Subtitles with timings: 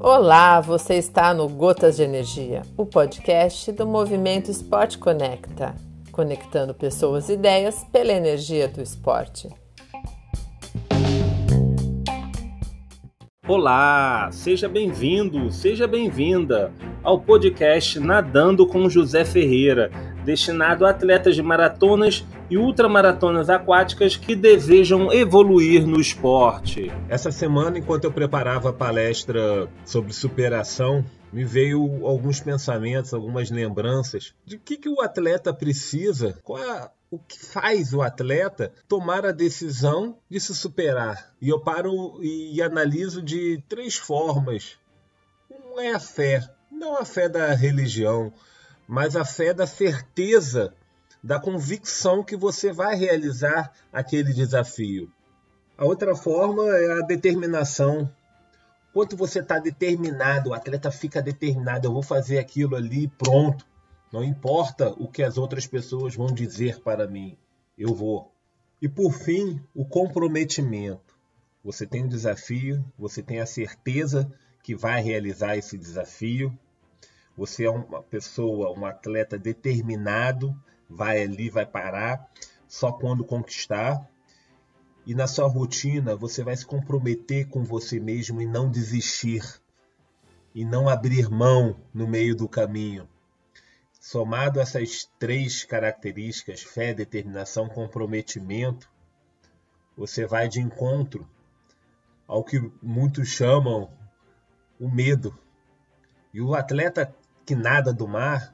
[0.00, 5.74] Olá, você está no Gotas de Energia, o podcast do Movimento Esporte Conecta,
[6.12, 9.48] conectando pessoas e ideias pela energia do esporte.
[13.48, 16.72] Olá, seja bem-vindo, seja bem-vinda
[17.02, 19.90] ao podcast Nadando com José Ferreira,
[20.26, 26.92] destinado a atletas de maratonas e ultramaratonas aquáticas que desejam evoluir no esporte.
[27.08, 34.34] Essa semana, enquanto eu preparava a palestra sobre superação, me veio alguns pensamentos, algumas lembranças
[34.44, 39.32] de que, que o atleta precisa, qual é o que faz o atleta tomar a
[39.32, 41.32] decisão de se superar.
[41.40, 44.76] E eu paro e analiso de três formas.
[45.48, 48.32] Um é a fé, não a fé da religião,
[48.86, 50.74] mas a fé da certeza,
[51.22, 55.10] da convicção que você vai realizar aquele desafio.
[55.76, 58.10] A outra forma é a determinação.
[58.92, 63.66] Quanto você está determinado, o atleta fica determinado, eu vou fazer aquilo ali, pronto.
[64.12, 67.36] Não importa o que as outras pessoas vão dizer para mim,
[67.76, 68.32] eu vou.
[68.80, 71.16] E por fim, o comprometimento.
[71.62, 76.56] Você tem um desafio, você tem a certeza que vai realizar esse desafio,
[77.36, 80.56] você é uma pessoa, um atleta determinado,
[80.88, 82.30] vai ali, vai parar
[82.66, 84.08] só quando conquistar.
[85.04, 89.42] E na sua rotina, você vai se comprometer com você mesmo e não desistir,
[90.54, 93.08] e não abrir mão no meio do caminho.
[94.00, 98.90] Somado a essas três características, fé, determinação, comprometimento,
[99.96, 101.28] você vai de encontro
[102.26, 103.90] ao que muitos chamam
[104.78, 105.38] o medo.
[106.32, 107.14] E o atleta
[107.46, 108.52] que nada do mar,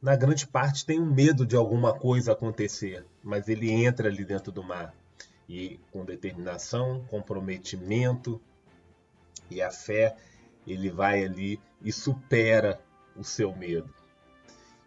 [0.00, 4.50] na grande parte tem um medo de alguma coisa acontecer, mas ele entra ali dentro
[4.50, 4.94] do mar
[5.46, 8.40] e com determinação, comprometimento
[9.50, 10.16] e a fé,
[10.66, 12.80] ele vai ali e supera
[13.14, 13.92] o seu medo.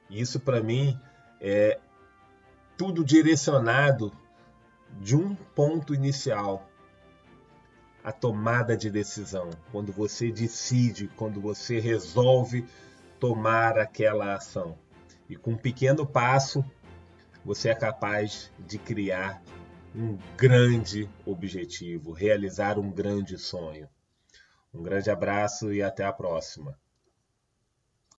[0.09, 0.99] Isso para mim
[1.39, 1.79] é
[2.75, 4.11] tudo direcionado
[4.99, 6.67] de um ponto inicial,
[8.05, 12.63] a tomada de decisão, quando você decide, quando você resolve
[13.19, 14.77] tomar aquela ação.
[15.27, 16.63] E com um pequeno passo,
[17.43, 19.41] você é capaz de criar
[19.95, 23.89] um grande objetivo, realizar um grande sonho.
[24.71, 26.77] Um grande abraço e até a próxima.